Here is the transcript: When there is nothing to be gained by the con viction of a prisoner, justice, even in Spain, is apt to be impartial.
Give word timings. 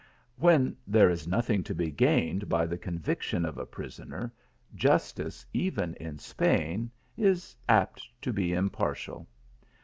When 0.37 0.75
there 0.87 1.11
is 1.11 1.27
nothing 1.27 1.61
to 1.63 1.75
be 1.75 1.91
gained 1.91 2.49
by 2.49 2.65
the 2.65 2.75
con 2.75 2.97
viction 2.97 3.47
of 3.47 3.59
a 3.59 3.67
prisoner, 3.67 4.33
justice, 4.73 5.45
even 5.53 5.93
in 5.93 6.17
Spain, 6.17 6.89
is 7.17 7.55
apt 7.69 8.07
to 8.23 8.33
be 8.33 8.51
impartial. 8.51 9.27